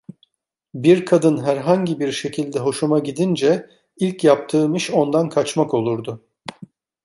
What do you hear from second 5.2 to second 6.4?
kaçmak olurdu.